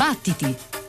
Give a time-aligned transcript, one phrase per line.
[0.00, 0.79] Battiti!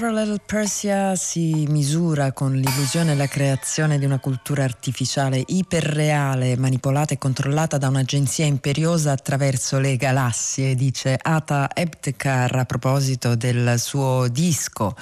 [0.00, 7.12] Parallel Persia si misura con l'illusione e la creazione di una cultura artificiale iperreale, manipolata
[7.12, 14.26] e controllata da un'agenzia imperiosa attraverso le galassie, dice Ata Ebtekar a proposito del suo
[14.28, 14.96] disco.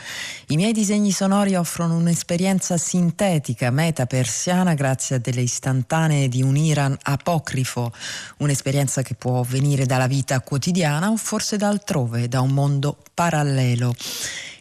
[0.49, 6.99] I miei disegni sonori offrono un'esperienza sintetica, meta-persiana, grazie a delle istantanee di un Iran
[7.03, 7.93] apocrifo,
[8.39, 13.95] un'esperienza che può venire dalla vita quotidiana o forse da altrove, da un mondo parallelo.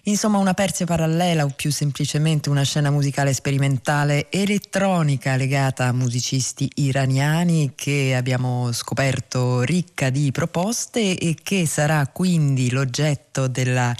[0.07, 6.71] Insomma, una Persia parallela o più semplicemente una scena musicale sperimentale elettronica legata a musicisti
[6.75, 13.93] iraniani che abbiamo scoperto ricca di proposte e che sarà quindi l'oggetto della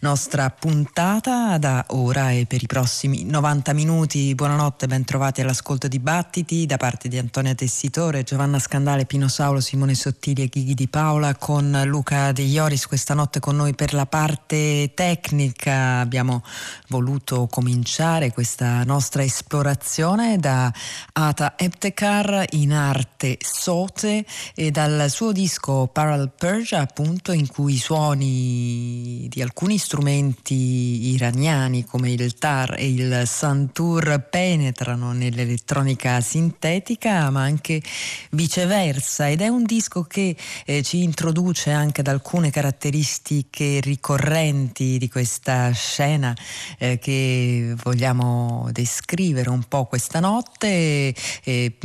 [0.00, 4.34] nostra puntata da ora e per i prossimi 90 minuti.
[4.34, 9.60] Buonanotte, ben trovati all'ascolto di Battiti da parte di Antonia Tessitore, Giovanna Scandale, Pino Saulo,
[9.60, 13.94] Simone Sottili e Ghighi di Paola con Luca De Ioris questa notte con noi per
[13.94, 16.42] la parte tecnica musica abbiamo
[16.88, 20.72] voluto cominciare questa nostra esplorazione da
[21.12, 27.78] Ata Ebtekar in arte Sote e dal suo disco Parallel Persia appunto in cui i
[27.78, 37.42] suoni di alcuni strumenti iraniani come il tar e il santur penetrano nell'elettronica sintetica ma
[37.42, 37.82] anche
[38.30, 39.28] viceversa.
[39.28, 40.34] Ed è un disco che
[40.64, 46.34] eh, ci introduce anche ad alcune caratteristiche ricorrenti di questa questa scena
[46.78, 51.12] eh, che vogliamo descrivere un po' questa notte,
[51.42, 51.76] eh,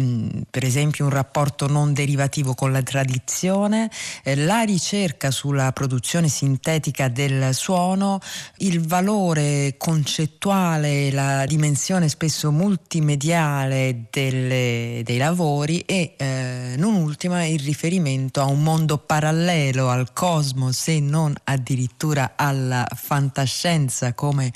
[0.49, 3.89] per esempio un rapporto non derivativo con la tradizione,
[4.23, 8.19] eh, la ricerca sulla produzione sintetica del suono,
[8.57, 17.59] il valore concettuale, la dimensione spesso multimediale delle, dei lavori e eh, non ultima il
[17.61, 24.51] riferimento a un mondo parallelo al cosmo se non addirittura alla fantascienza fantascienza come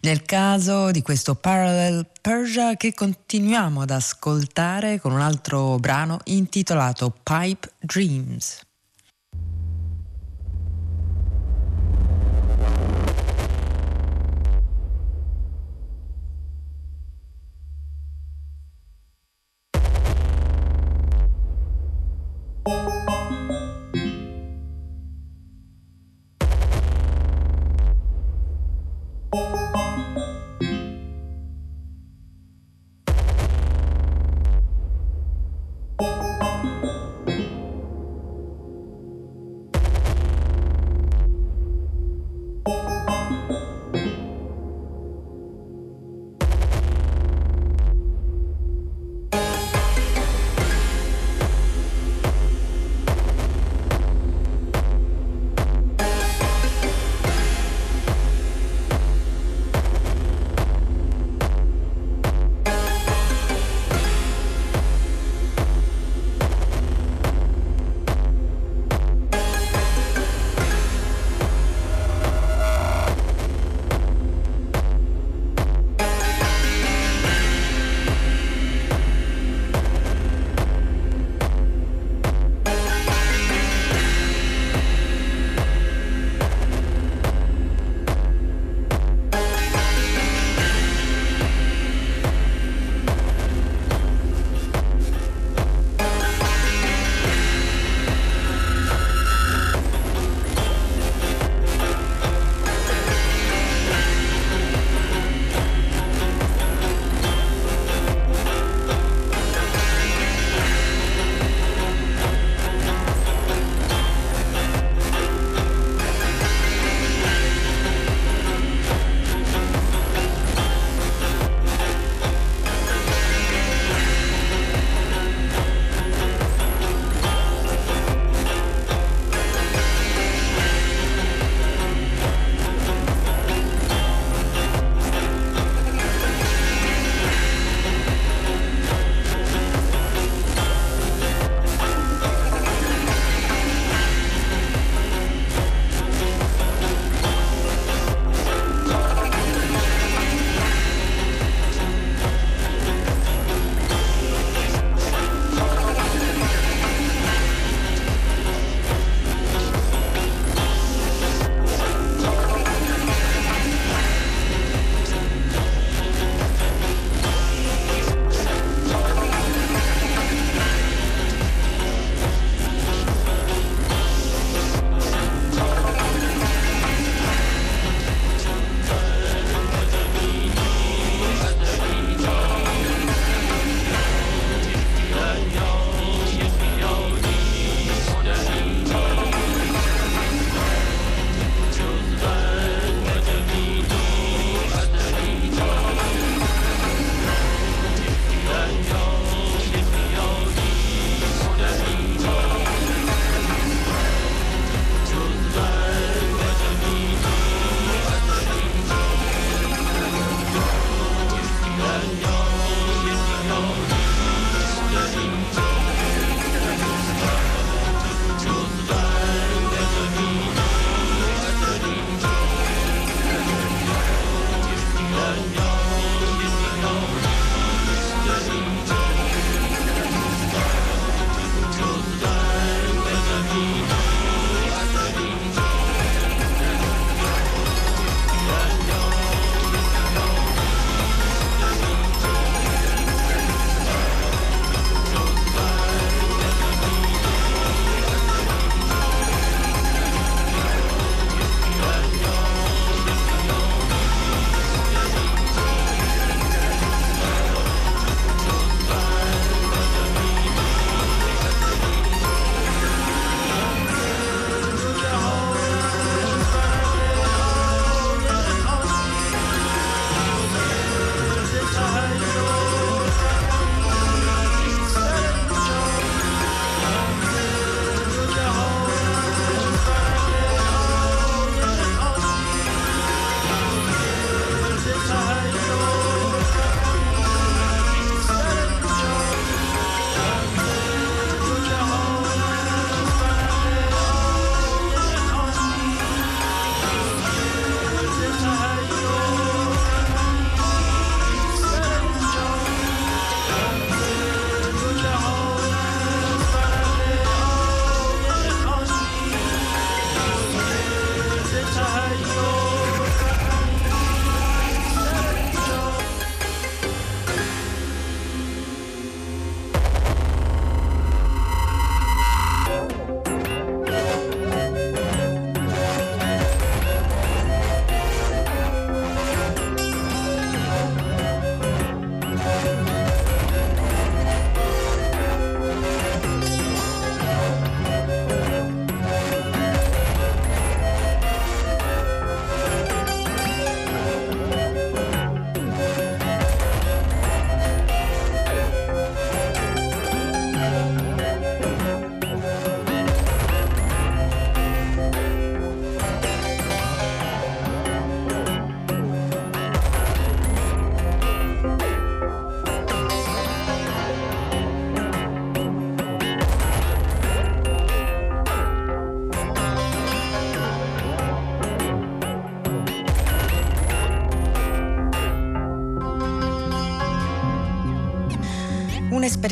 [0.00, 7.14] nel caso di questo Parallel Persia che continuiamo ad ascoltare con un altro brano intitolato
[7.22, 8.60] Pipe Dreams.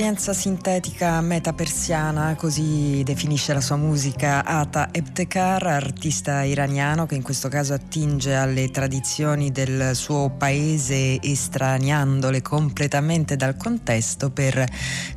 [0.00, 7.48] Un'esperienza sintetica metapersiana, così definisce la sua musica Ata Ebtekar, artista iraniano che in questo
[7.48, 14.64] caso attinge alle tradizioni del suo paese estraniandole completamente dal contesto per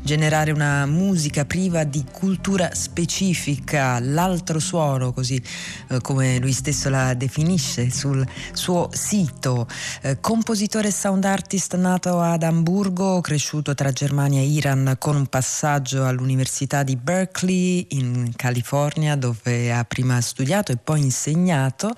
[0.03, 5.41] generare una musica priva di cultura specifica, l'altro suono, così
[5.87, 9.65] eh, come lui stesso la definisce sul suo sito.
[10.01, 15.27] Eh, compositore e sound artist nato ad Amburgo, cresciuto tra Germania e Iran con un
[15.27, 21.93] passaggio all'Università di Berkeley in California dove ha prima studiato e poi insegnato,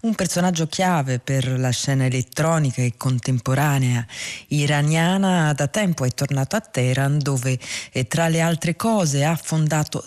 [0.00, 4.06] un personaggio chiave per la scena elettronica e contemporanea
[4.48, 10.02] iraniana, da tempo è tornato a Teheran dove eh, tra le altre cose ha fondato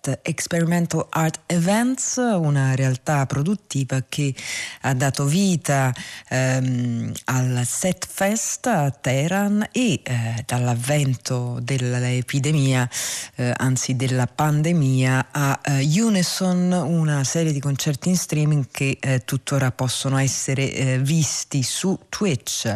[0.00, 4.34] SET Experimental Art Events, una realtà produttiva che
[4.82, 5.92] ha dato vita
[6.28, 12.88] ehm, al Set Fest a Teheran e eh, dall'avvento dell'epidemia,
[13.36, 19.24] eh, anzi della pandemia, a eh, Unison, una serie di concerti in streaming che eh,
[19.24, 22.72] tuttora possono essere eh, visti su Twitch.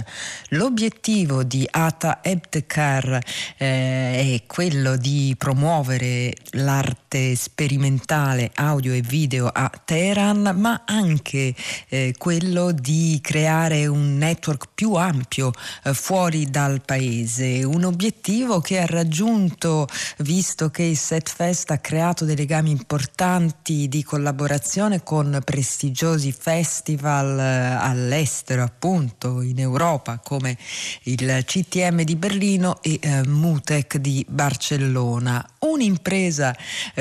[0.51, 3.21] L'obiettivo di Ata Ebtekar
[3.57, 11.55] eh, è quello di promuovere l'arte sperimentale audio e video a Teheran, ma anche
[11.89, 15.53] eh, quello di creare un network più ampio
[15.85, 19.87] eh, fuori dal paese, un obiettivo che ha raggiunto
[20.19, 27.43] visto che il Setfest ha creato dei legami importanti di collaborazione con prestigiosi festival eh,
[27.79, 30.57] all'estero, appunto in Europa come
[31.05, 35.47] il CTM di Berlino e eh, Mutec di Barcellona.
[35.61, 36.55] Un'impresa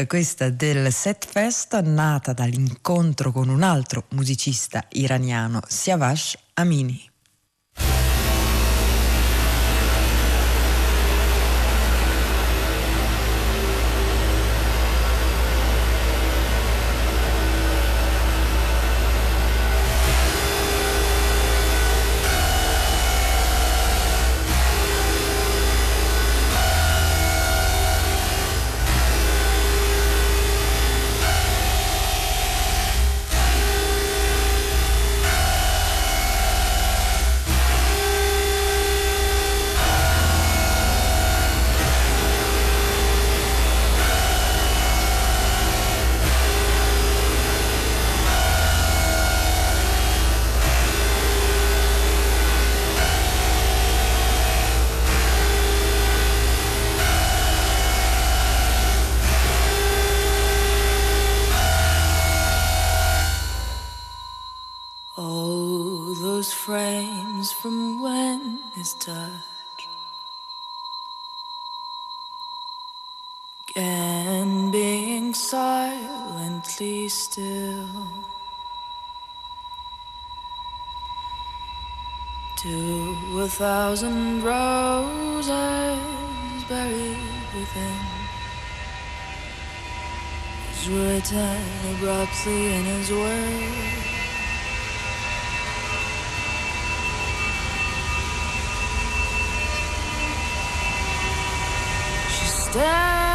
[0.06, 7.11] questa del Set Fest nata dall'incontro con un altro musicista iraniano, Siavash Amini.
[83.58, 85.50] Thousand roses
[86.70, 87.18] buried
[87.54, 88.00] within
[90.72, 91.60] is written
[91.96, 93.74] abruptly in his word.
[102.30, 103.31] She stands.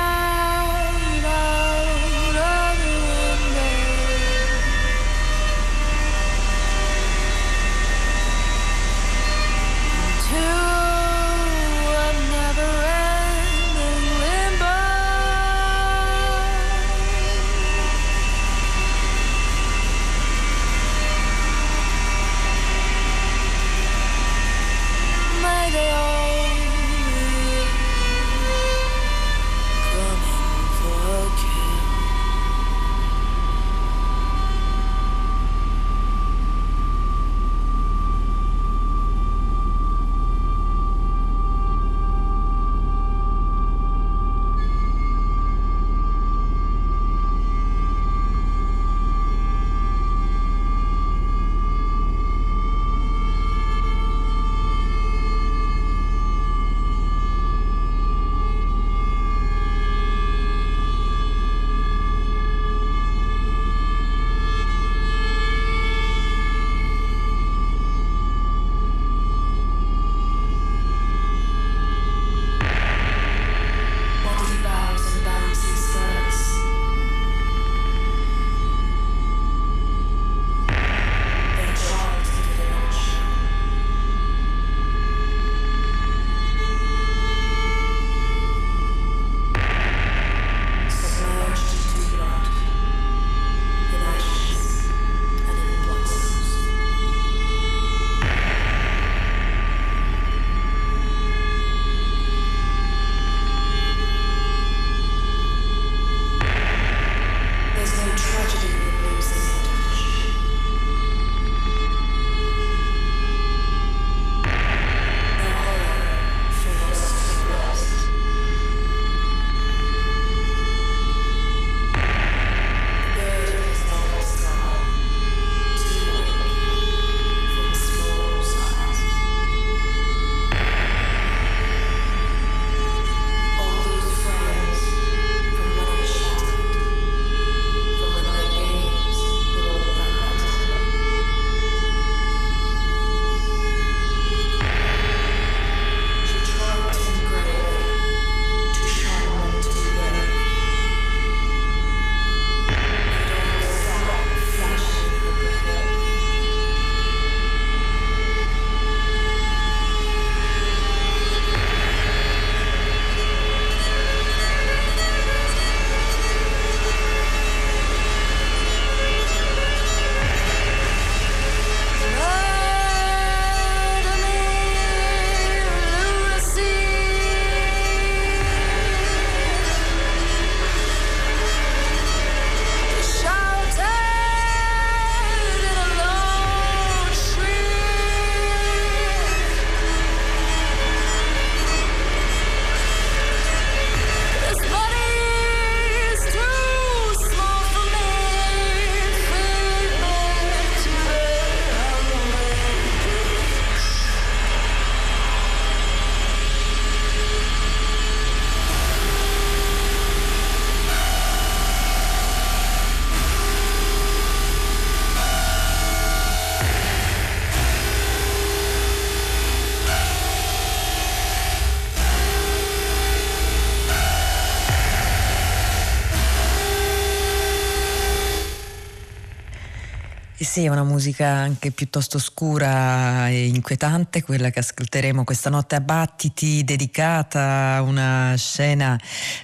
[230.57, 236.65] Sì, una musica anche piuttosto scura e inquietante, quella che ascolteremo questa notte a Battiti,
[236.65, 238.99] dedicata a una scena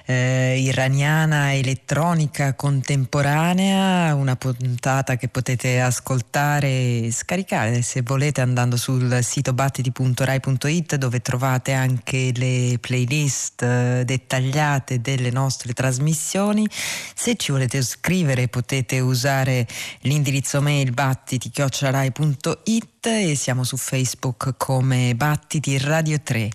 [0.07, 9.19] eh, iraniana elettronica contemporanea, una puntata che potete ascoltare e scaricare se volete andando sul
[9.23, 16.67] sito battiti.rai.it dove trovate anche le playlist eh, dettagliate delle nostre trasmissioni.
[17.15, 19.67] Se ci volete scrivere potete usare
[20.01, 26.49] l'indirizzo mail il battiti chiocciolarai.it e siamo su Facebook come Battiti Radio 3.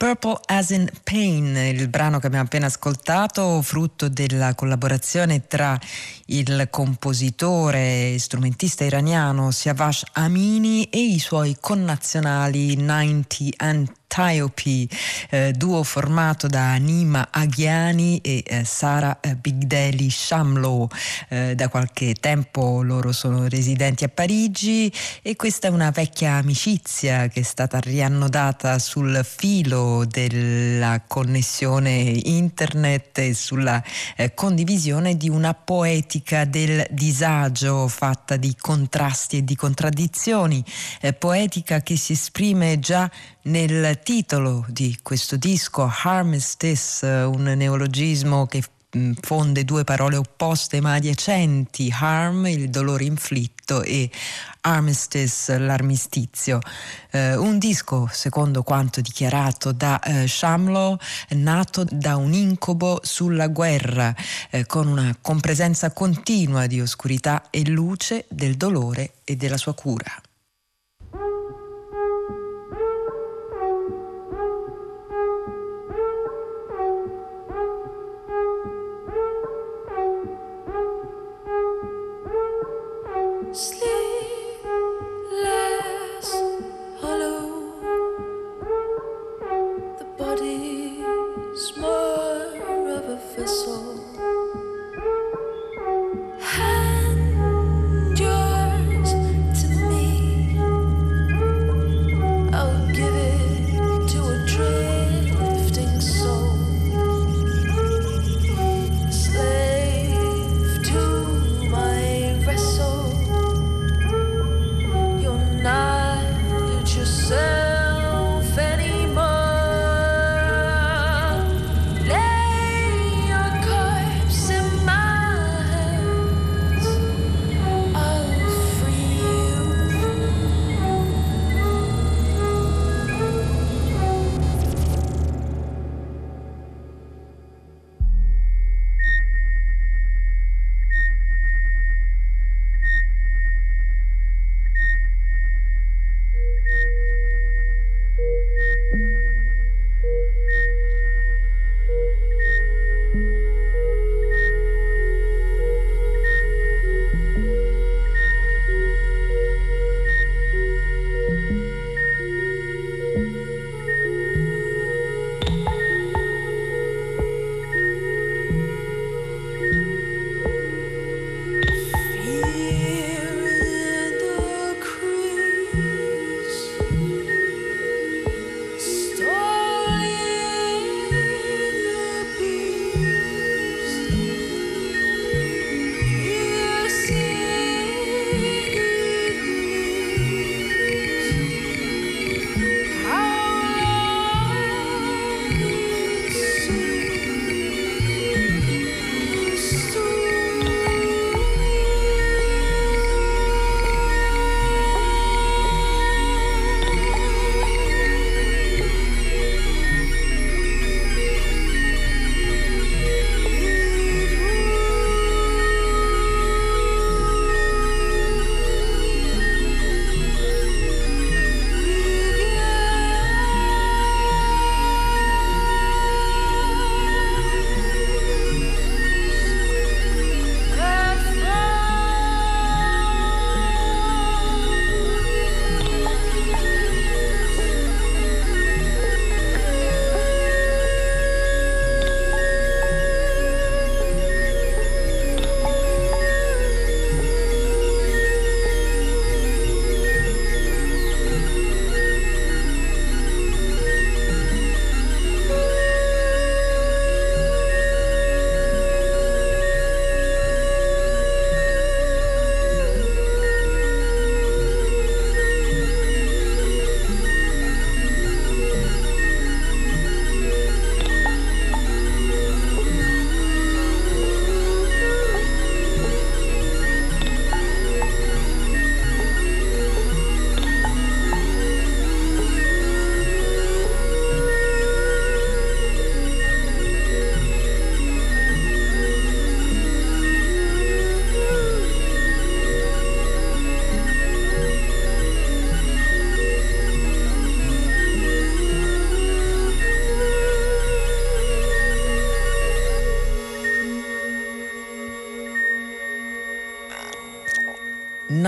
[0.00, 5.78] Purple as in Pain, il brano che abbiamo appena ascoltato, frutto della collaborazione tra
[6.26, 14.88] il compositore e strumentista iraniano Siavash Amini e i suoi connazionali 90 and Tiope,
[15.30, 20.88] eh, duo formato da Nima Aghiani e eh, Sara eh, Bigdeli Shamlo.
[21.28, 27.28] Eh, da qualche tempo loro sono residenti a Parigi e questa è una vecchia amicizia
[27.28, 31.90] che è stata riannodata sul filo della connessione
[32.24, 33.82] internet e sulla
[34.16, 40.64] eh, condivisione di una poetica del disagio fatta di contrasti e di contraddizioni,
[41.00, 43.10] eh, poetica che si esprime già
[43.42, 48.62] nel titolo di questo disco, Armistice, un neologismo che
[48.96, 54.10] mm, fonde due parole opposte ma adiacenti, harm, il dolore inflitto e
[54.62, 56.60] armistice, l'armistizio.
[57.10, 60.98] Eh, un disco, secondo quanto dichiarato da eh, Shamlo,
[61.30, 64.14] nato da un incubo sulla guerra,
[64.50, 70.10] eh, con una compresenza continua di oscurità e luce del dolore e della sua cura.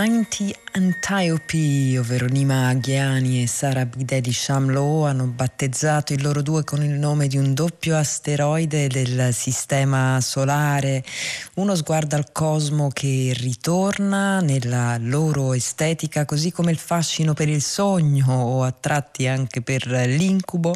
[0.03, 6.83] 90 Antiope, ovvero Nima Aghiani e Sara Bidedi Shamlo, hanno battezzato il loro due con
[6.83, 11.05] il nome di un doppio asteroide del sistema solare,
[11.55, 17.61] uno sguardo al cosmo che ritorna nella loro estetica, così come il fascino per il
[17.61, 20.75] sogno o a tratti anche per l'incubo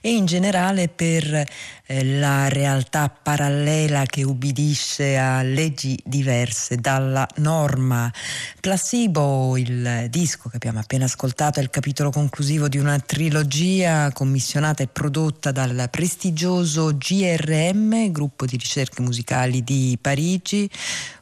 [0.00, 1.44] e in generale per
[1.86, 8.12] eh, la realtà parallela che ubbidisce a leggi diverse dalla norma.
[8.60, 14.82] Placebo, il disco che abbiamo appena ascoltato, è il capitolo conclusivo di una trilogia commissionata
[14.82, 20.14] e prodotta dal prestigioso GRM, gruppo di ricerche musicali di Parigi,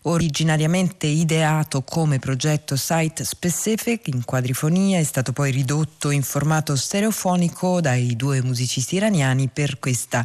[0.03, 7.81] originariamente ideato come progetto site specific in quadrifonia, è stato poi ridotto in formato stereofonico
[7.81, 10.25] dai due musicisti iraniani per questa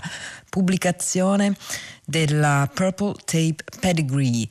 [0.50, 1.56] pubblicazione
[2.06, 4.48] della Purple Tape Pedigree.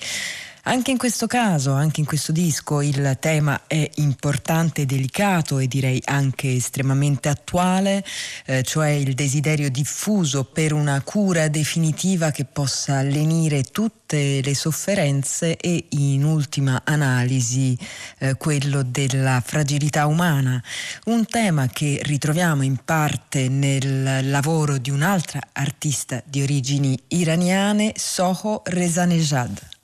[0.68, 5.98] Anche in questo caso, anche in questo disco, il tema è importante delicato e direi
[6.04, 8.04] anche estremamente attuale,
[8.44, 15.56] eh, cioè il desiderio diffuso per una cura definitiva che possa lenire tutte le sofferenze
[15.56, 17.74] e in ultima analisi
[18.18, 20.62] eh, quello della fragilità umana.
[21.06, 28.60] Un tema che ritroviamo in parte nel lavoro di un'altra artista di origini iraniane, Soho
[28.66, 29.76] Rezanejad.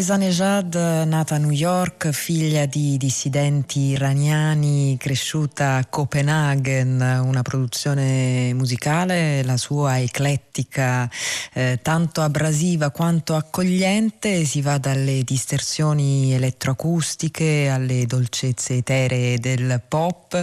[0.00, 9.42] Rezanejad, nata a New York, figlia di dissidenti iraniani, cresciuta a Copenaghen, una produzione musicale,
[9.42, 11.06] la sua eclettica,
[11.52, 20.42] eh, tanto abrasiva quanto accogliente, si va dalle distorsioni elettroacustiche alle dolcezze eteree del pop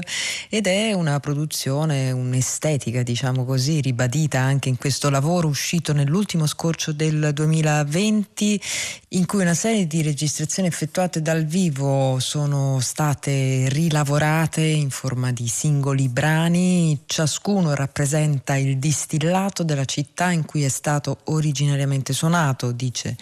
[0.50, 6.91] ed è una produzione, un'estetica, diciamo così, ribadita anche in questo lavoro uscito nell'ultimo scorcio
[6.91, 8.62] del 2020
[9.10, 15.47] in cui una serie di registrazioni effettuate dal vivo sono state rilavorate in forma di
[15.47, 23.15] singoli brani, ciascuno rappresenta il distillato della città in cui è stato originariamente suonato, dice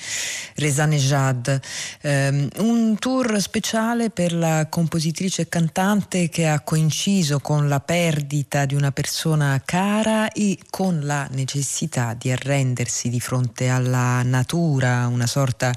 [0.55, 1.61] Rezanejad.
[2.01, 8.65] Um, un tour speciale per la compositrice e cantante che ha coinciso con la perdita
[8.65, 15.27] di una persona cara e con la necessità di arrendersi di fronte alla natura, una
[15.27, 15.71] sorta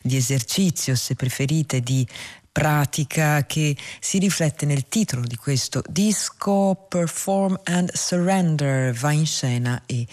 [0.00, 2.06] di esercizio, se preferite, di
[2.52, 9.82] pratica che si riflette nel titolo di questo disco Perform and Surrender va in scena
[9.86, 10.06] e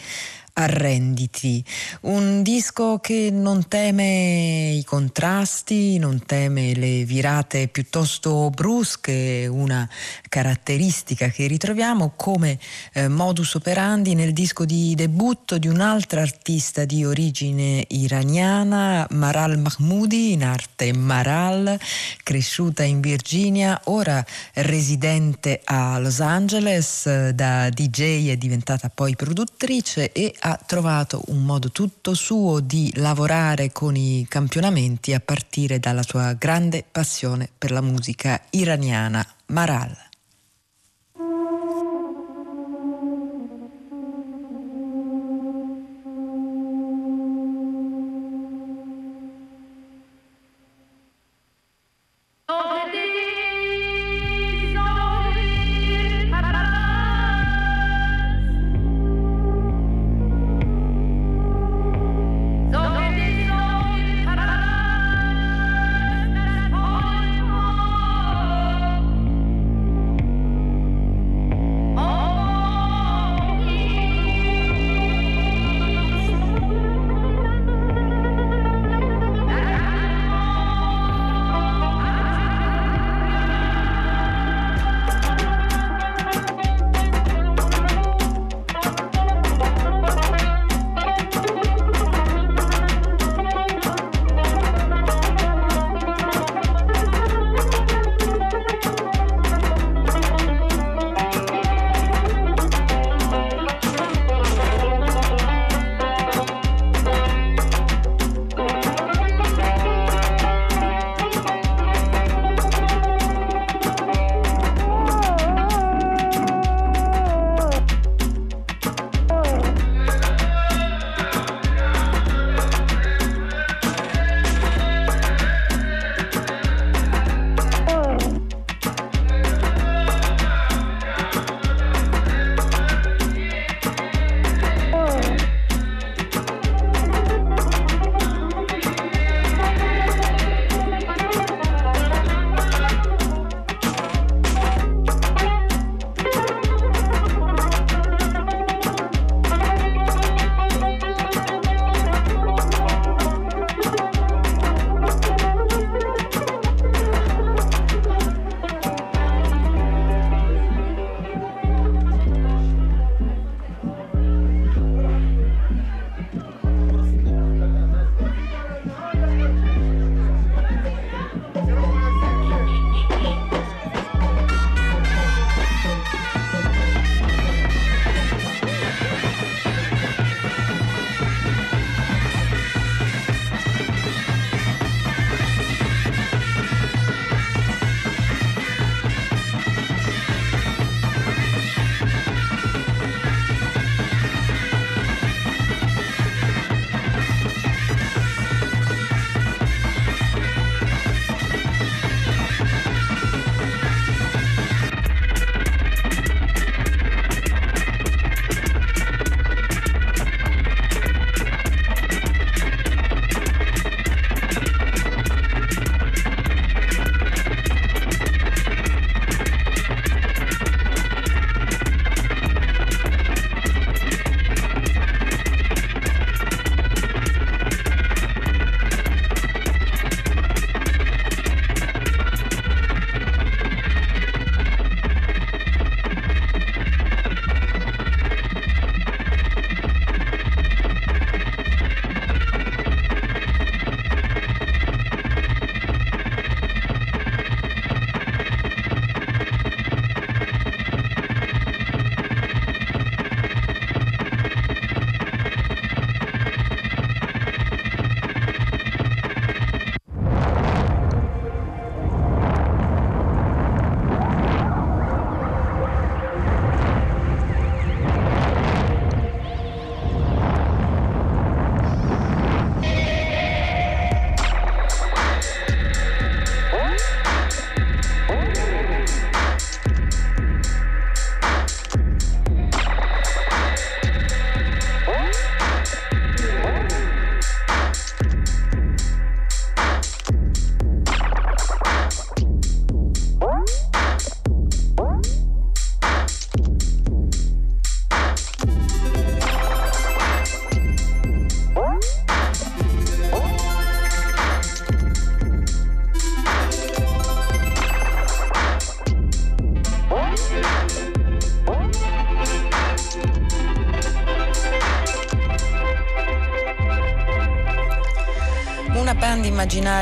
[0.60, 1.64] Arrenditi,
[2.02, 9.88] un disco che non teme i contrasti, non teme le virate piuttosto brusche, una
[10.28, 12.60] caratteristica che ritroviamo come
[12.92, 20.34] eh, modus operandi nel disco di debutto di un'altra artista di origine iraniana, Maral Mahmoudi,
[20.34, 21.80] in arte Maral,
[22.22, 30.36] cresciuta in Virginia, ora residente a Los Angeles, da DJ è diventata poi produttrice e
[30.40, 36.04] ha ha trovato un modo tutto suo di lavorare con i campionamenti a partire dalla
[36.04, 40.09] sua grande passione per la musica iraniana, Maral.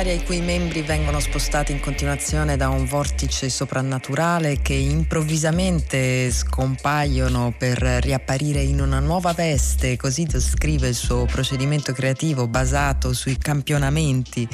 [0.08, 7.53] Immaginaria i cui membri vengono spostati in continuazione da un vortice soprannaturale che improvvisamente scompaiono
[7.58, 14.47] per riapparire in una nuova veste, così descrive il suo procedimento creativo basato sui campionamenti.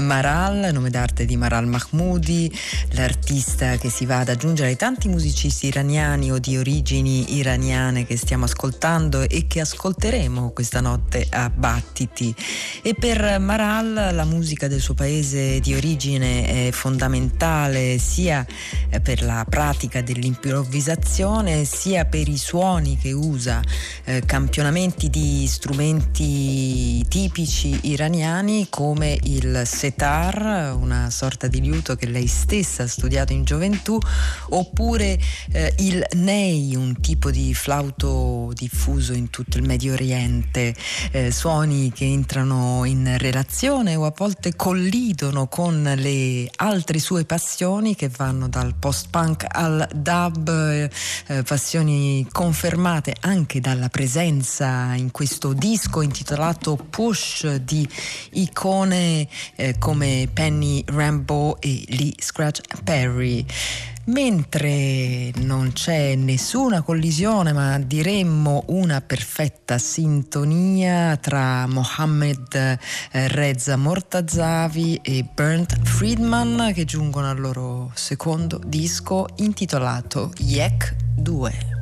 [0.00, 2.50] Maral, nome d'arte di Maral Mahmoudi,
[2.92, 8.16] l'artista che si va ad aggiungere ai tanti musicisti iraniani o di origini iraniane che
[8.16, 12.34] stiamo ascoltando e che ascolteremo questa notte a Battiti.
[12.82, 18.46] E per Maral la musica del suo paese di origine è fondamentale sia
[19.00, 23.62] per la pratica dell'improvvisazione sia per i suoni che usa,
[24.04, 32.26] eh, campionamenti di strumenti tipici iraniani come il setar, una sorta di liuto che lei
[32.26, 33.98] stessa ha studiato in gioventù,
[34.50, 35.18] oppure
[35.52, 40.74] eh, il ney, un tipo di flauto diffuso in tutto il Medio Oriente,
[41.12, 47.94] eh, suoni che entrano in relazione o a volte collidono con le altre sue passioni
[47.94, 56.02] che vanno dal post-punk al dub, eh, passioni confermate anche dalla presenza in questo disco
[56.02, 57.88] intitolato Push di
[58.32, 59.26] icone
[59.56, 63.46] eh, come Penny Rambo e Lee Scratch Perry.
[64.06, 72.78] Mentre non c'è nessuna collisione, ma diremmo una perfetta sintonia tra Mohammed eh,
[73.28, 81.72] Reza Mortazavi e Bernd Friedman che giungono al loro secondo disco intitolato Yek 2.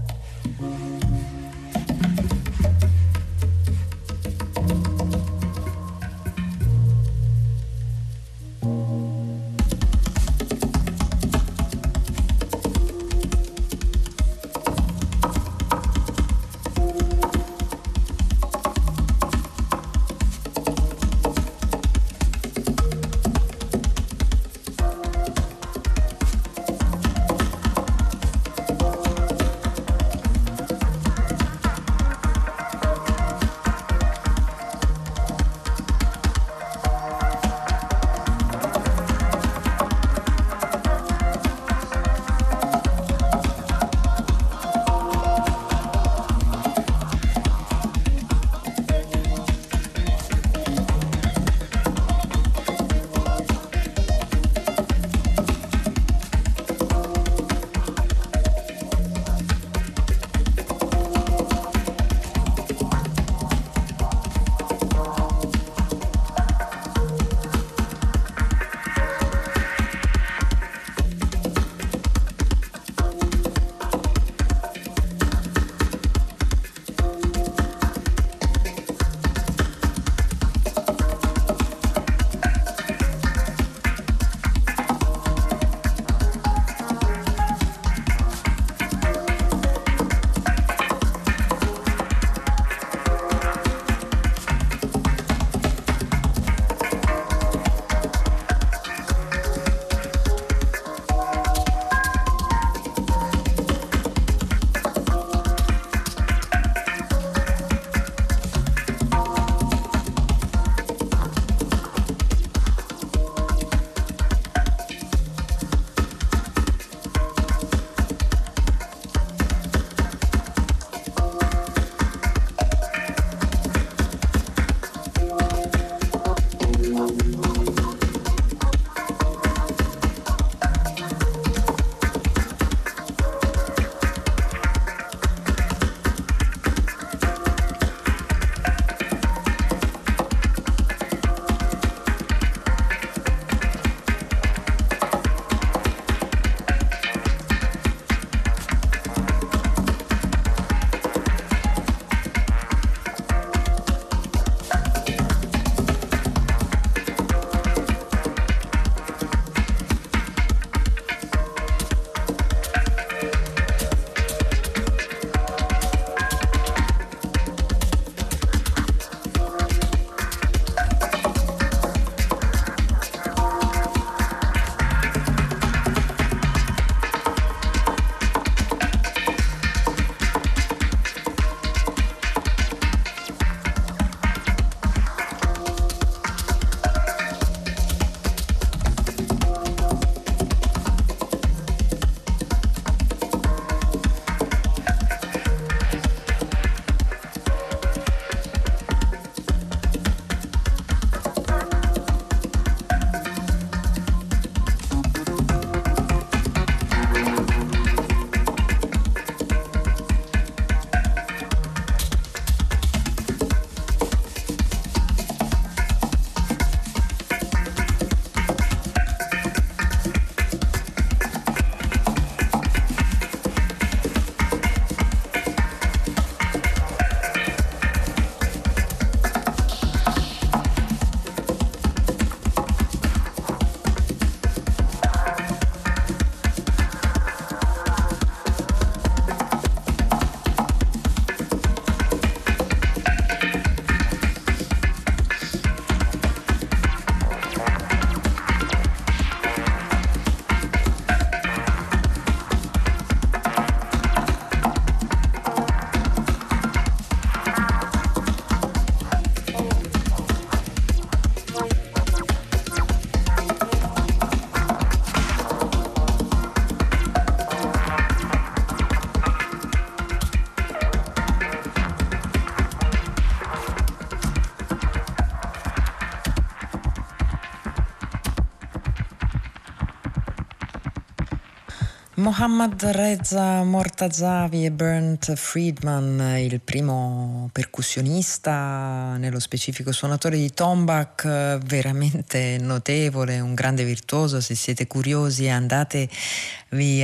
[282.23, 292.59] Mohammad Reza Mortazavi e Bernd Friedman, il primo percussionista, nello specifico suonatore di tombak, veramente
[292.61, 294.41] notevole, un grande virtuoso.
[294.41, 296.09] Se siete curiosi andate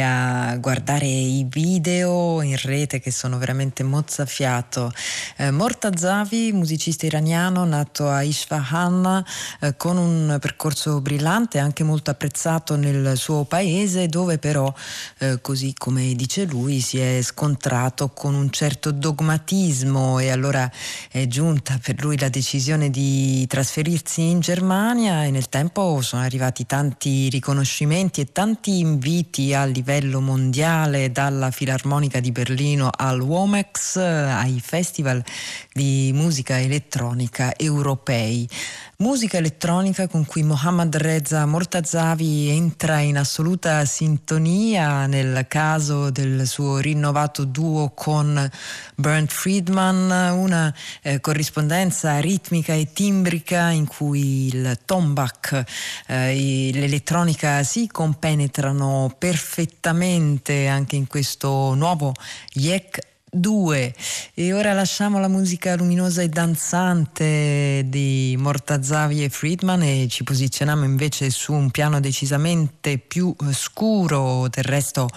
[0.01, 4.93] a guardare i video in rete che sono veramente mozzafiato.
[5.41, 9.25] Eh, Mortazavi, musicista iraniano nato a Isfahan
[9.61, 14.75] eh, con un percorso brillante, anche molto apprezzato nel suo paese, dove però
[15.19, 20.69] eh, così come dice lui, si è scontrato con un certo dogmatismo e allora
[21.09, 26.67] è giunta per lui la decisione di trasferirsi in Germania e nel tempo sono arrivati
[26.67, 34.61] tanti riconoscimenti e tanti inviti a livello mondiale dalla Filarmonica di Berlino al Womex ai
[34.61, 35.27] festival
[35.73, 38.49] di musica elettronica europei.
[39.01, 46.79] Musica elettronica con cui Mohammad Reza Mortazavi entra in assoluta sintonia nel caso del suo
[46.79, 48.51] rinnovato duo con
[48.97, 55.65] Bernd Friedman, una eh, corrispondenza ritmica e timbrica in cui il tombak
[56.07, 62.15] e eh, l'elettronica si compenetrano perfettamente anche in questo nuovo
[62.55, 63.95] Yek 2
[64.35, 70.85] e ora lasciamo la musica luminosa e danzante di Mortazavi e Friedman e ci posizioniamo
[70.85, 74.49] invece su un piano decisamente più scuro.
[74.49, 75.09] Del resto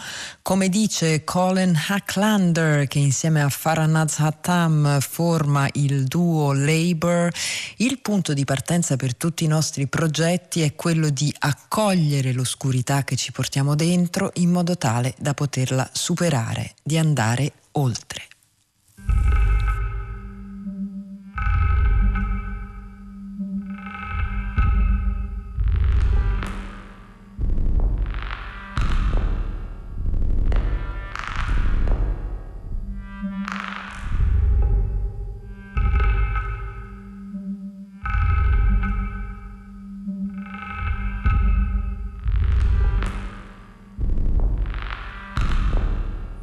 [0.41, 7.32] come dice Colin Hacklander che insieme a Faranaz Hattam forma il duo Labor
[7.78, 13.16] il punto di partenza per tutti i nostri progetti è quello di accogliere l'oscurità che
[13.16, 18.22] ci portiamo dentro in modo tale da poterla superare di andare oltre.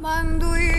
[0.01, 0.78] Mandui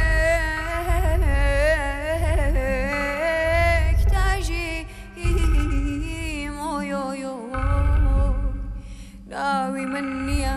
[9.63, 10.53] अविमन्या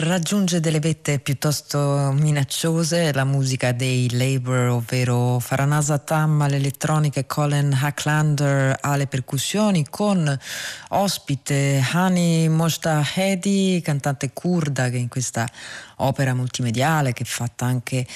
[0.00, 7.72] raggiunge delle vette piuttosto minacciose la musica dei Labour, ovvero Faranasa Tam all'elettronica e Colin
[7.72, 10.38] Hacklander alle percussioni, con
[10.88, 15.46] ospite Hani Moshtahedi, cantante kurda che in questa
[16.02, 18.06] opera multimediale che è fatta anche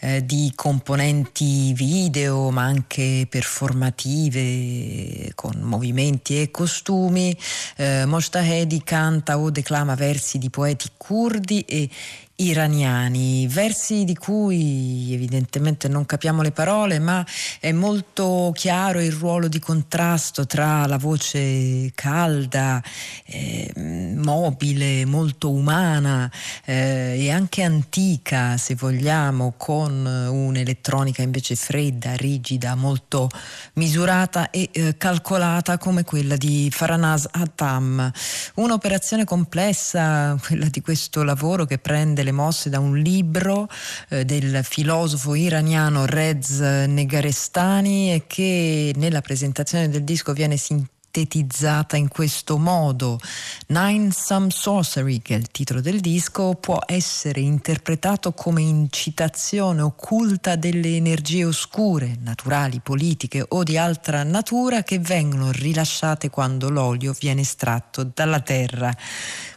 [0.00, 7.36] eh, di componenti video ma anche performative con movimenti e costumi.
[7.76, 11.88] Eh, Moshtahedi canta o declama versi di poeti curdi e
[12.36, 17.24] iraniani, versi di cui evidentemente non capiamo le parole, ma
[17.60, 22.82] è molto chiaro il ruolo di contrasto tra la voce calda,
[23.26, 23.72] eh,
[24.16, 26.28] mobile, molto umana
[26.64, 33.28] eh, e anche antica, se vogliamo, con un'elettronica invece fredda, rigida, molto
[33.74, 38.10] misurata e eh, calcolata come quella di Faranaz Hattam.
[38.54, 43.68] Un'operazione complessa, quella di questo lavoro che prende le mosse da un libro
[44.08, 52.08] eh, del filosofo iraniano Rez Negarestani e che nella presentazione del disco viene sintetizzata in
[52.08, 53.20] questo modo.
[53.68, 60.56] Nine Some Sorcery, che è il titolo del disco, può essere interpretato come incitazione occulta
[60.56, 67.42] delle energie oscure, naturali, politiche o di altra natura che vengono rilasciate quando l'olio viene
[67.42, 68.92] estratto dalla terra.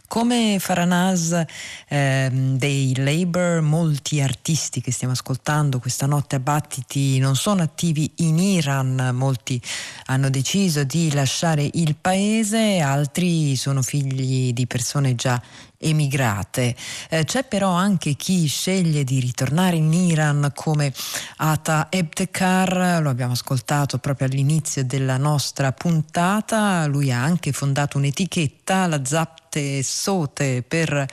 [0.08, 1.44] Come Faranaz
[1.90, 8.10] eh, dei Labour, molti artisti che stiamo ascoltando questa notte a Battiti non sono attivi
[8.18, 9.62] in Iran, molti
[10.06, 15.42] hanno deciso di lasciare il paese, altri sono figli di persone già
[15.78, 16.76] emigrate.
[17.10, 20.94] Eh, c'è però anche chi sceglie di ritornare in Iran come
[21.38, 28.88] Ata Ebtekar, lo abbiamo ascoltato proprio all'inizio della nostra puntata, lui ha anche fondato un'etichetta,
[28.88, 31.06] la Zapte Sote, per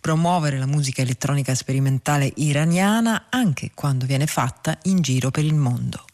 [0.00, 6.04] promuovere la musica elettronica sperimentale iraniana anche quando viene fatta in giro per il mondo.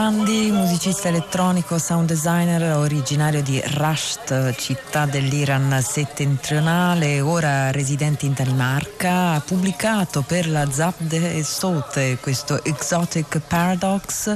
[0.00, 9.32] Pandi, musicista elettronico, sound designer, originario di Rasht, città dell'Iran settentrionale, ora residente in Danimarca,
[9.32, 14.34] ha pubblicato per la Zabde Sote questo Exotic Paradox,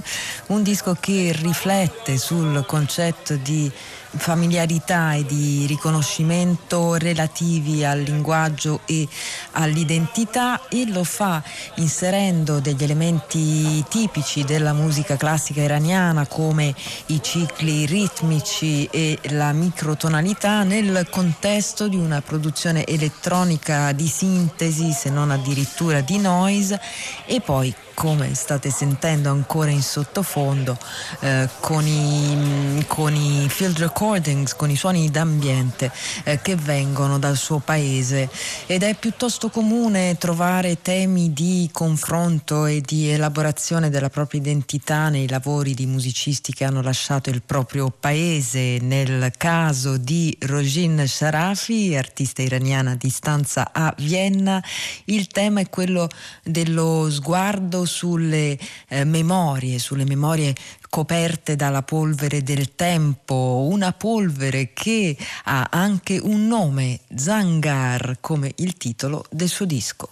[0.48, 3.72] un disco che riflette sul concetto di
[4.16, 9.06] familiarità e di riconoscimento relativi al linguaggio e
[9.52, 11.42] all'identità e lo fa
[11.76, 16.74] inserendo degli elementi tipici della musica classica iraniana come
[17.06, 25.10] i cicli ritmici e la microtonalità nel contesto di una produzione elettronica di sintesi se
[25.10, 26.80] non addirittura di noise
[27.26, 30.76] e poi come state sentendo ancora in sottofondo,
[31.20, 35.90] eh, con, i, con, i, field recordings, con i suoni d'ambiente
[36.24, 38.28] eh, che vengono dal suo paese
[38.66, 45.28] ed è piuttosto comune trovare temi di confronto e di elaborazione della propria identità nei
[45.28, 48.78] lavori di musicisti che hanno lasciato il proprio paese.
[48.80, 54.62] Nel caso di Rojin Sharafi, artista iraniana a distanza a Vienna,
[55.04, 56.08] il tema è quello
[56.42, 58.58] dello sguardo sulle
[58.88, 60.54] eh, memorie, sulle memorie
[60.88, 68.76] coperte dalla polvere del tempo, una polvere che ha anche un nome, Zangar, come il
[68.76, 70.08] titolo del suo disco.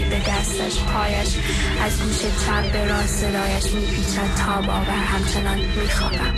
[0.00, 1.28] سری به دستش پایش
[1.84, 6.34] از گوش چپ به راست صدایش میپیچد تا باور همچنان میخوابم.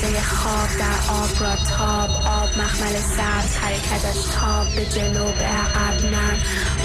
[0.00, 2.10] قصه خواب در آب را تاب.
[2.10, 4.74] آب مخمل سبز حرکتش تاب.
[4.74, 6.36] به جلو به عقب نم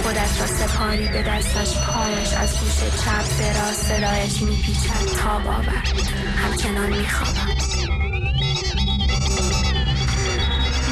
[0.03, 3.37] خودش را سپاری به دستش پایش از گوش چپ.
[3.37, 5.05] به راست می میپیچد.
[5.21, 5.87] تاب آورد.
[6.37, 7.57] همچنان میخوابم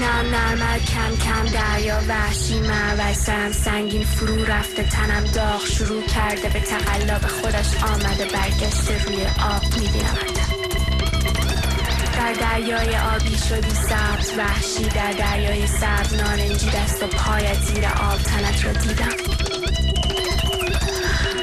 [0.01, 3.15] نم نرمد کم کم دریا وحشی معوج.
[3.15, 4.84] سرم سنگین فرو رفته.
[4.84, 6.49] تنم داغ شروع کرده.
[6.49, 8.26] به تقلا به خودش آمده.
[8.26, 10.32] برگشته روی آب می‌بینم.
[12.24, 18.21] در دریای آبی شدی سبز وحشی در دریای سبز نارنجی دست و پایت زیر آب
[18.21, 19.15] تنت رو دیدم.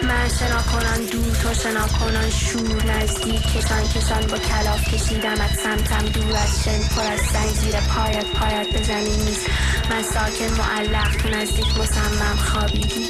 [0.03, 2.85] من شنا کنان دور تو شنا کنان شور.
[2.85, 6.05] نزدیک کسان کسان با کلاف کشیدم از سمتم.
[6.07, 7.49] دور از شن پر از سنگ.
[7.49, 9.47] زیر پایت پایت به زمین نیست.
[9.91, 11.17] من ساکن معلق.
[11.17, 13.09] تو نزدیک مصمم خوابیدی.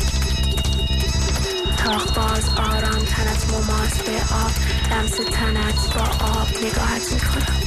[1.84, 4.50] تاخ باز آرام تنت مماس به آب.
[4.90, 7.59] لمس تنت با آب نگاهت می‌کنم.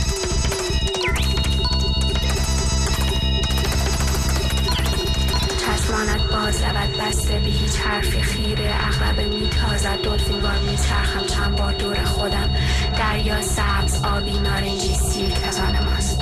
[5.93, 8.71] چشمانت باز لبت بسته به هیچ حرفی خیره.
[8.87, 10.01] اغلب میتازد.
[10.03, 12.49] دلفین بار میترخم چند بار دور خودم.
[12.97, 16.19] دریا سبز آبی نارنجی سیر که ماست.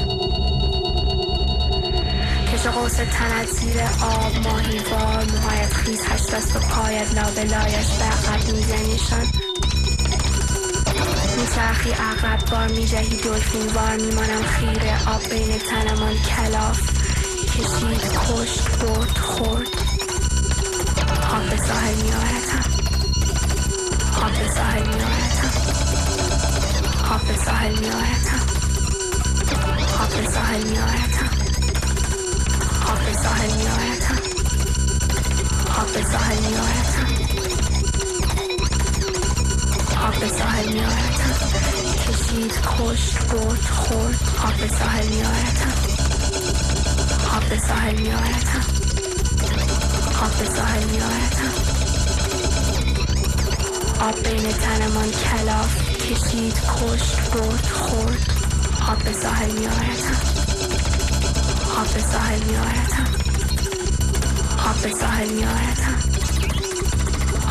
[2.54, 4.48] کش قوس تند زیر آب.
[4.48, 5.26] ماهی وار.
[5.32, 6.00] موهایت خیز.
[6.10, 9.28] هشت دست و پایت لابه لایش به عقب میزنیشان
[11.38, 13.18] میترخی اغلب بار میجهی.
[13.18, 14.44] دلفین بار میمانم.
[14.44, 17.01] خیره آب بین تنمان کلاف.
[17.52, 19.68] کشید خوش برد خورد.
[21.32, 22.04] حافظ صاحب به ساحل می
[24.84, 25.52] میارتم
[27.12, 28.42] حافظ به ساحل می صاحب میارتم
[30.14, 30.74] به ساحل می
[35.70, 36.12] حافظ
[39.92, 41.34] صاحب به ساحل می میارتم
[42.08, 44.22] کشید خوش برد خورد.
[44.38, 45.91] حافظ صاحب میارتم
[47.52, 48.66] به ساحل میارتم
[50.24, 51.54] آب به ساحل میارتم
[54.00, 58.32] آب بین تنمان کلاف کشید کشت برد خورد.
[58.92, 60.18] آب به ساحل میارتم
[61.80, 63.08] آب به ساحل میارتم
[64.70, 65.98] آب به ساحل میارتم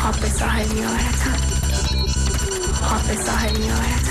[0.07, 1.35] آب به ساحل میارتم
[2.95, 4.10] آب به ساحل میارتم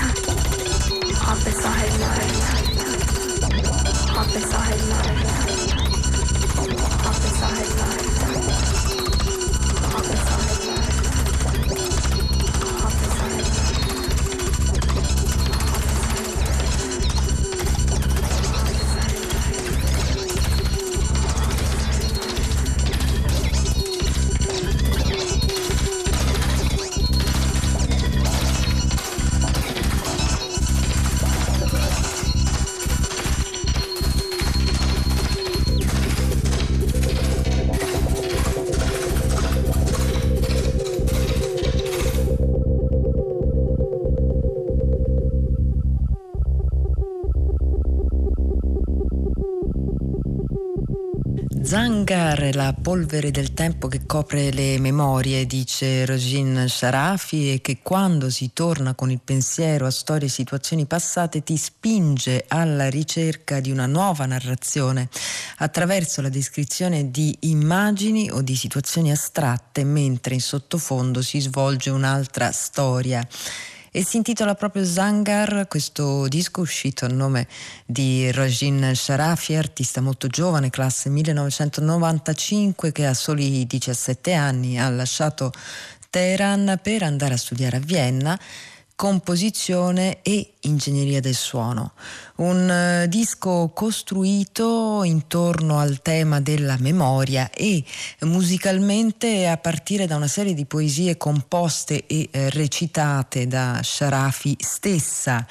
[52.11, 58.29] Zangar la polvere del tempo che copre le memorie, dice Rosine Sharafi, e che quando
[58.29, 63.71] si torna con il pensiero a storie e situazioni passate ti spinge alla ricerca di
[63.71, 65.07] una nuova narrazione
[65.59, 72.51] attraverso la descrizione di immagini o di situazioni astratte mentre in sottofondo si svolge un'altra
[72.51, 73.25] storia
[73.93, 77.45] e si intitola proprio Zangar, questo disco uscito a nome
[77.85, 85.51] di Rajin Sharafi, artista molto giovane, classe 1995, che a soli 17 anni ha lasciato
[86.09, 88.39] Teheran per andare a studiare a Vienna
[89.01, 91.93] composizione e ingegneria del suono.
[92.35, 97.83] Un uh, disco costruito intorno al tema della memoria e
[98.19, 105.47] musicalmente a partire da una serie di poesie composte e eh, recitate da Sharafi stessa.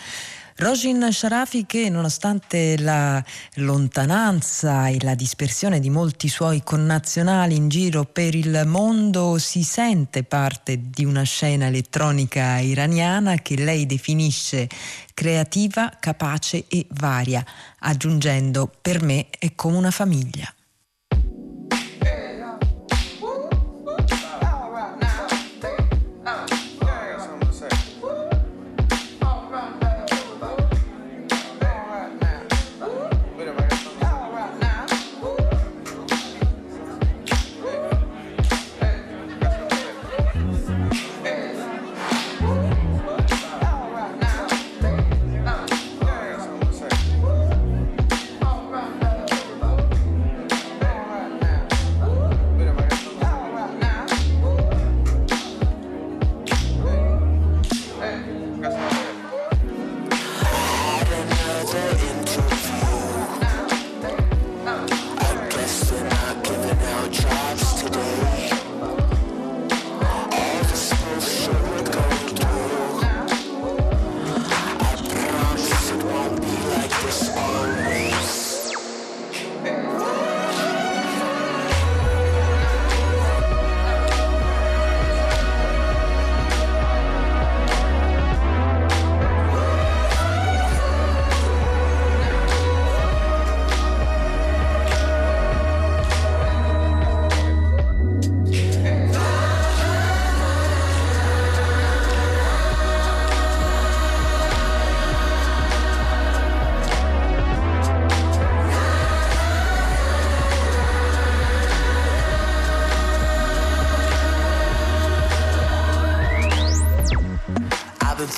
[0.61, 8.05] Rojin Sharafi che nonostante la lontananza e la dispersione di molti suoi connazionali in giro
[8.05, 14.69] per il mondo si sente parte di una scena elettronica iraniana che lei definisce
[15.15, 17.43] creativa, capace e varia,
[17.79, 20.53] aggiungendo per me è come una famiglia.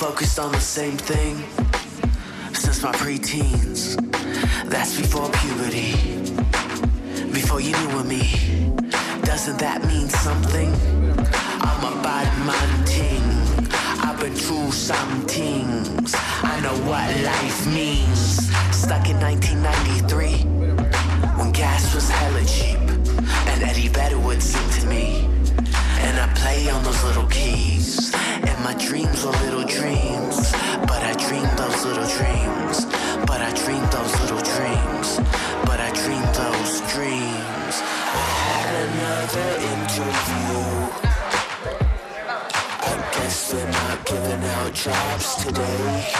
[0.02, 1.36] Focused on the same thing
[2.52, 3.94] since my preteens.
[4.68, 5.92] That's before puberty,
[7.30, 8.24] before you knew me.
[9.22, 10.70] Doesn't that mean something?
[11.68, 13.22] I'm a bad man ting.
[14.04, 16.12] I've been through some things.
[16.52, 18.50] I know what life means.
[18.74, 20.32] Stuck in 1993
[21.38, 22.80] when gas was hella cheap
[23.50, 25.28] and Eddie Vedder would sing to me.
[26.06, 28.01] And I play on those little keys.
[28.62, 30.52] My dreams were little dreams.
[30.86, 32.86] But I dreamed those little dreams.
[33.26, 35.18] But I dreamed those little dreams.
[35.66, 37.74] But I dreamed those dreams.
[37.82, 41.12] I had another interview.
[42.84, 46.12] I guess they're not giving out jobs today.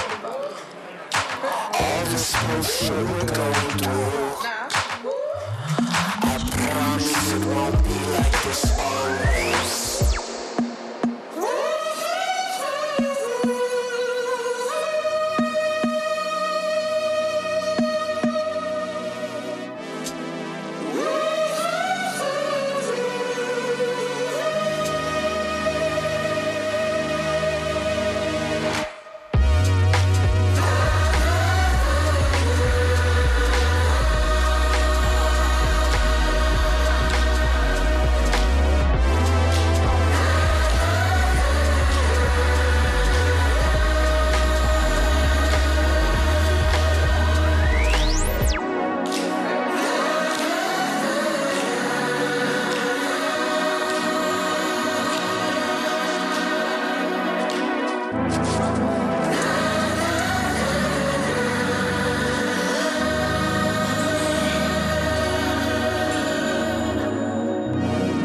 [1.79, 4.42] All this motion we're going through.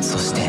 [0.02, 0.47] そして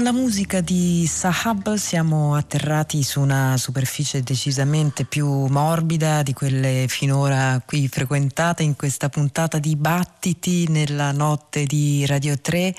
[0.00, 6.86] con la musica di Sahab siamo atterrati su una superficie decisamente più morbida di quelle
[6.88, 12.74] finora qui frequentate in questa puntata di Battiti nella notte di Radio 3,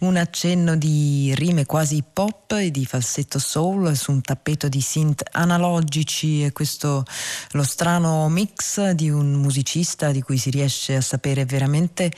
[0.00, 5.22] un accenno di rime quasi pop e di falsetto soul su un tappeto di synth
[5.30, 7.04] analogici e questo
[7.52, 12.10] lo strano mix di un musicista di cui si riesce a sapere veramente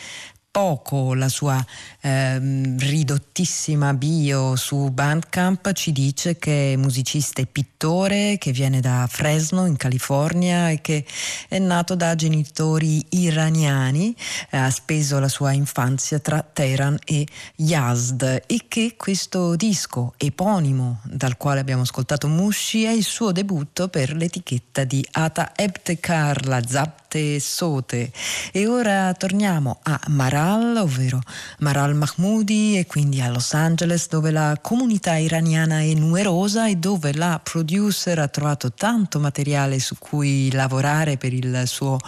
[0.57, 1.63] poco la sua
[2.01, 9.07] ehm, ridottissima bio su Bandcamp ci dice che è musicista e pittore, che viene da
[9.07, 11.05] Fresno in California e che
[11.49, 14.17] è nato da genitori iraniani,
[14.49, 17.27] eh, ha speso la sua infanzia tra Teheran e
[17.57, 23.89] Yazd e che questo disco eponimo dal quale abbiamo ascoltato Mushi è il suo debutto
[23.89, 28.11] per l'etichetta di Ata Ebtekar, la Zap latte sote.
[28.53, 31.21] E ora torniamo a Maral, ovvero
[31.61, 37.15] Maral Mahmoudi e quindi a Los Angeles dove la comunità iraniana è numerosa e dove
[37.15, 41.99] la producer ha trovato tanto materiale su cui lavorare per il suo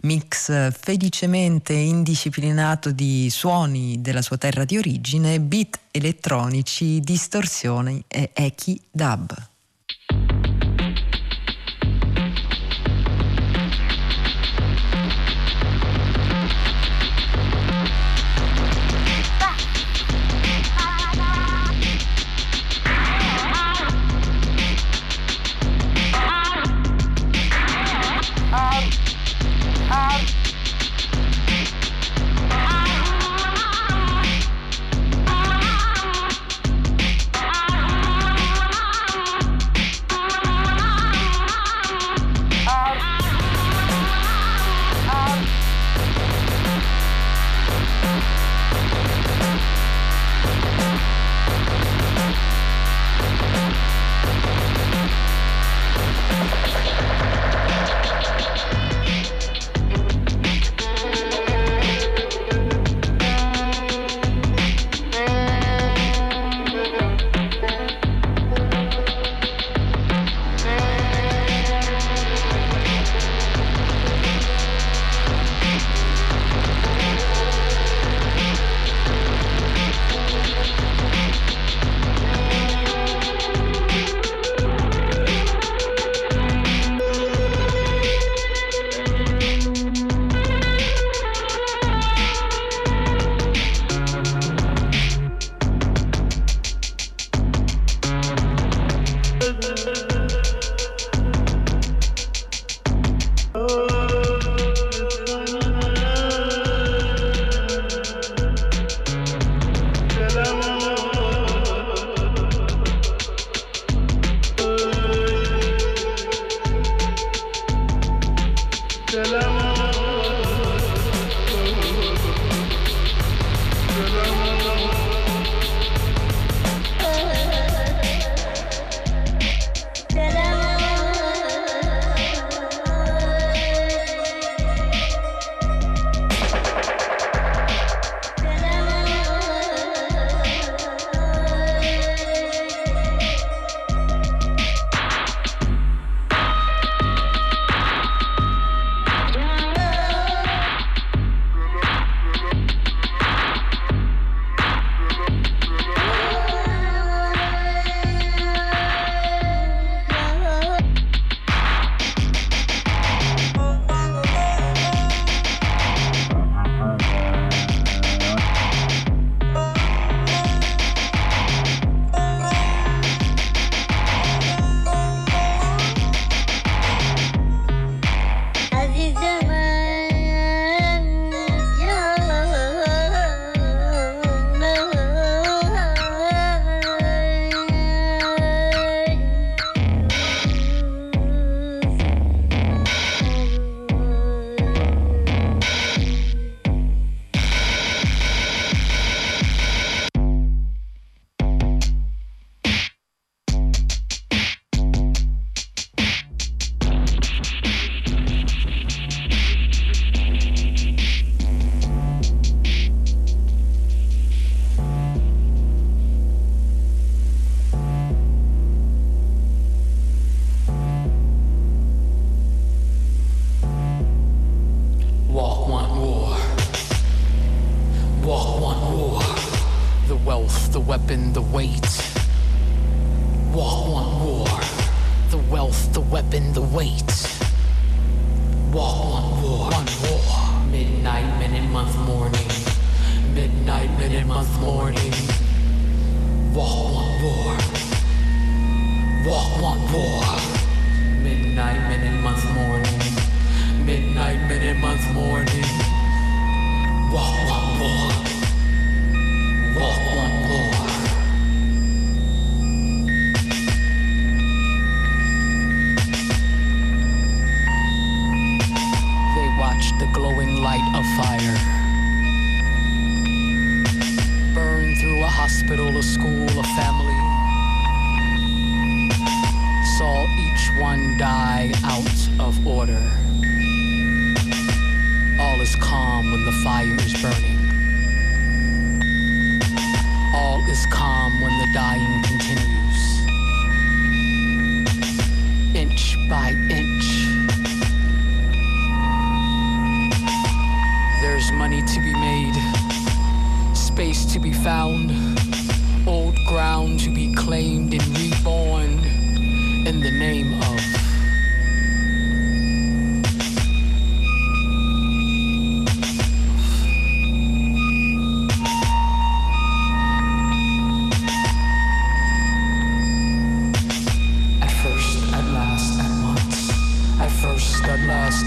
[0.00, 8.80] mix felicemente indisciplinato di suoni della sua terra di origine, beat elettronici, distorsioni e echi
[8.90, 9.56] dub.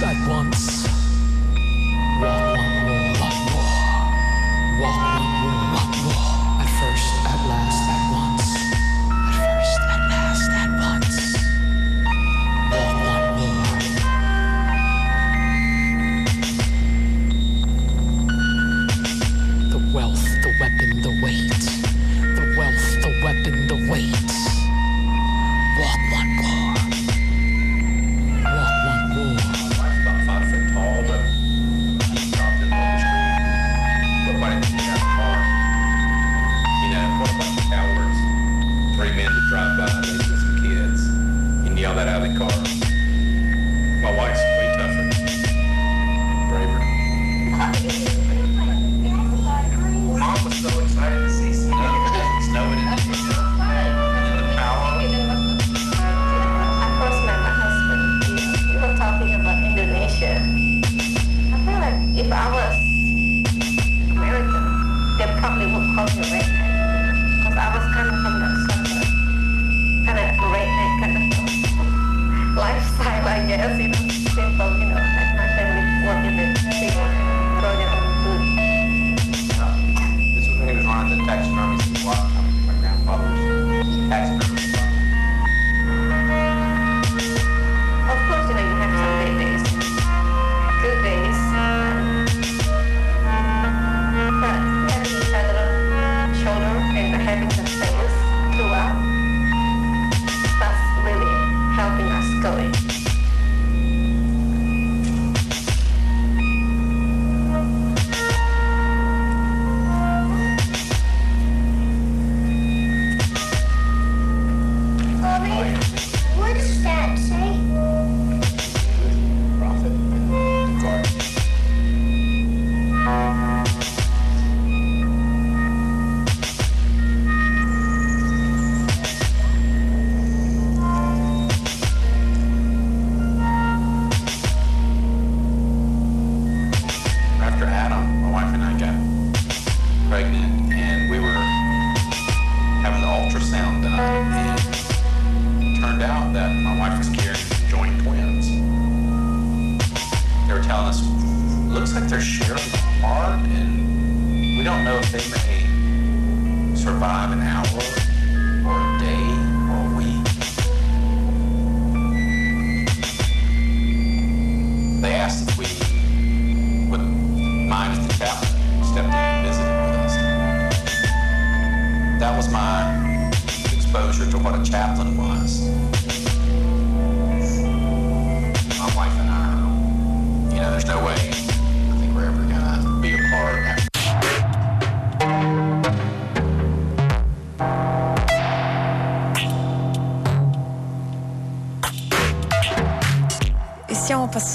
[0.04, 0.91] at once.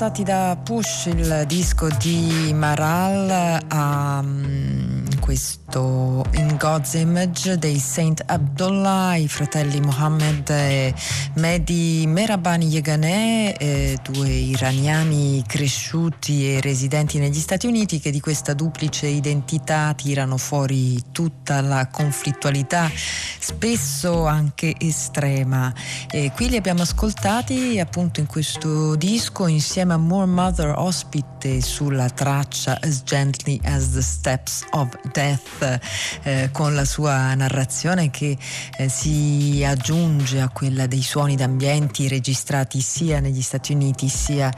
[0.06, 6.15] Passati da Push, il disco di Maral, a um, questo
[6.66, 10.92] God's Image dei Saint Abdullah, i fratelli Mohammed e
[11.34, 18.52] Mehdi Merabani Yeganeh, eh, due iraniani cresciuti e residenti negli Stati Uniti che di questa
[18.52, 22.90] duplice identità tirano fuori tutta la conflittualità,
[23.38, 25.72] spesso anche estrema.
[26.10, 32.10] E qui li abbiamo ascoltati appunto in questo disco insieme a More Mother ospite sulla
[32.10, 35.78] traccia As Gently as the Steps of Death
[36.24, 38.34] eh, con la sua narrazione che
[38.78, 44.50] eh, si aggiunge a quella dei suoni d'ambienti registrati sia negli Stati Uniti sia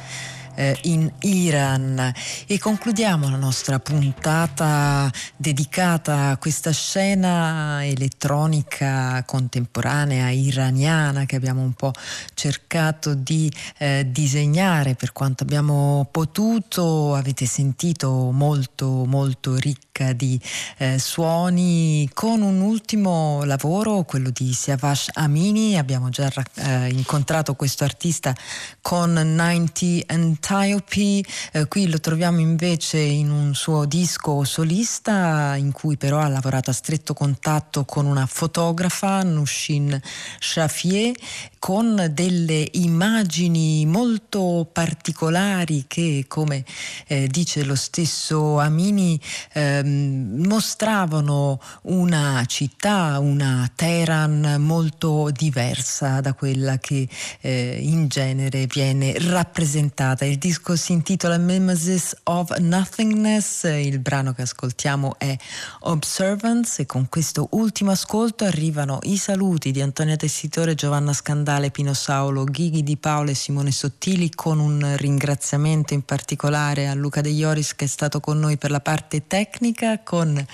[0.59, 2.13] eh, in Iran.
[2.47, 11.75] E concludiamo la nostra puntata dedicata a questa scena elettronica contemporanea iraniana che abbiamo un
[11.75, 11.93] po'
[12.35, 17.15] cercato di eh, disegnare per quanto abbiamo potuto.
[17.15, 20.41] Avete sentito molto molto ricca di
[20.79, 25.79] eh, suoni con un ultimo lavoro, quello di Siavash Amini.
[25.79, 28.35] Abbiamo già eh, incontrato questo artista
[28.81, 31.23] con 90 Antiope,
[31.53, 36.71] eh, qui lo troviamo invece in un suo disco solista in cui però ha lavorato
[36.71, 40.01] a stretto contatto con una fotografa, Nushin
[40.41, 41.15] Shafier,
[41.59, 46.65] con delle immagini molto particolari che, come
[47.09, 49.21] eh, dice lo stesso Amini,
[49.53, 57.07] ehm, mostravano una città, una Teheran molto diversa da quella che
[57.41, 60.25] eh, in genere viene rappresentata.
[60.39, 65.37] Il disco si intitola Mimesis of Nothingness, il brano che ascoltiamo è
[65.81, 71.93] Observance e con questo ultimo ascolto arrivano i saluti di Antonia Tessitore, Giovanna Scandale, Pino
[71.93, 77.31] Saulo, Ghighi Di Paolo e Simone Sottili con un ringraziamento in particolare a Luca De
[77.31, 80.47] Ioris che è stato con noi per la parte tecnica con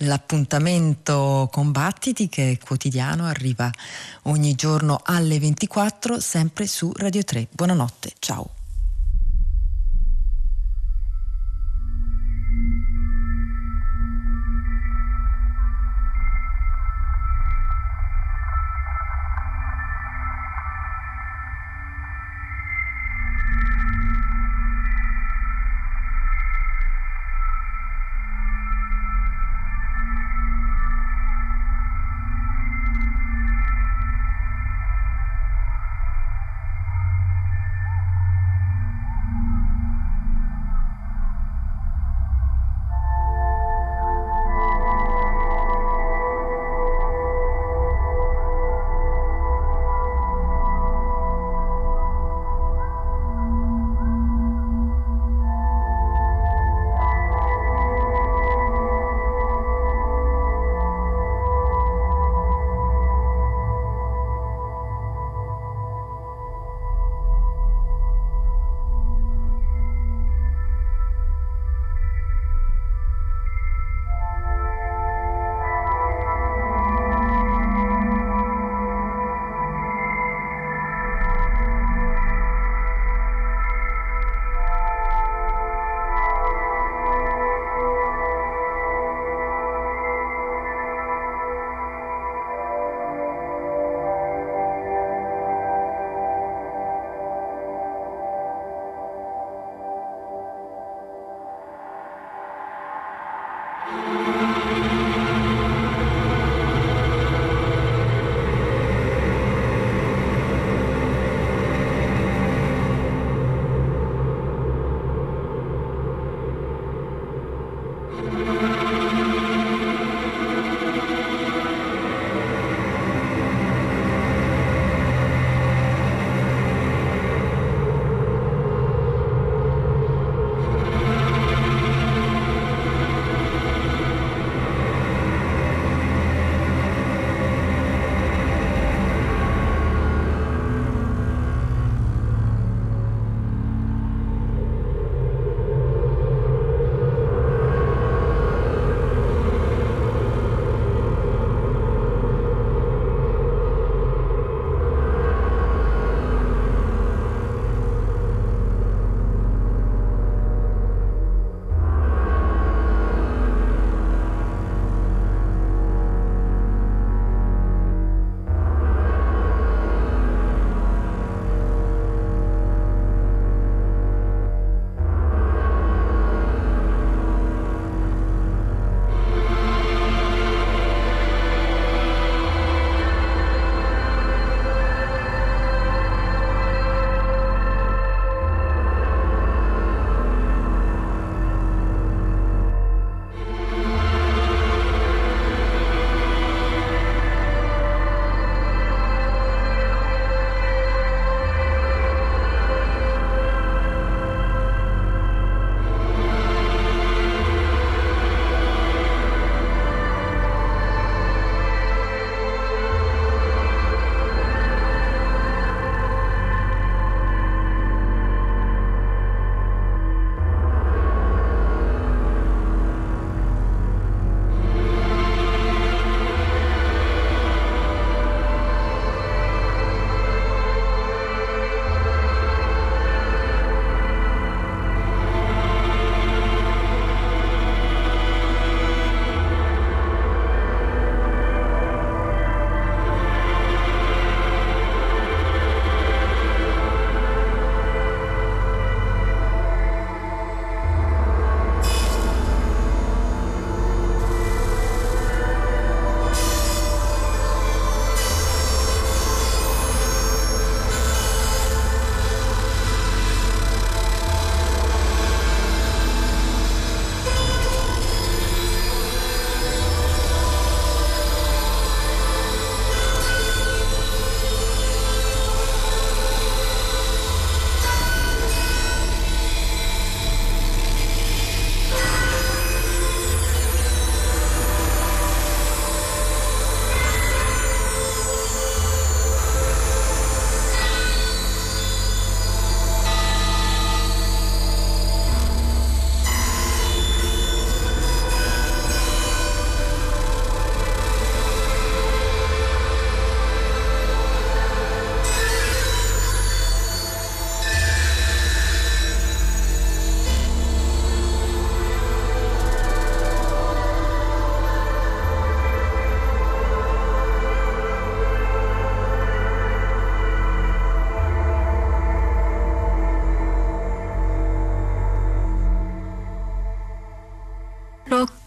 [0.00, 3.68] l'appuntamento Combattiti che è quotidiano arriva
[4.24, 7.48] ogni giorno alle 24 sempre su Radio 3.
[7.50, 8.55] Buonanotte, ciao.
[12.56, 12.95] Thank you.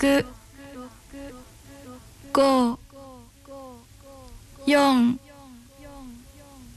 [0.01, 0.25] 六
[2.31, 2.79] 五
[4.65, 5.19] 四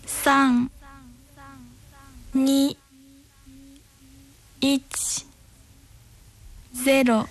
[0.05, 0.69] 三
[2.33, 2.77] 二
[4.61, 5.27] 一
[6.75, 7.29] ゼロ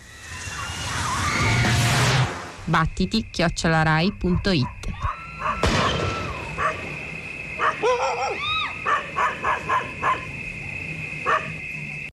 [2.70, 4.12] バッティティッチョラライ.イ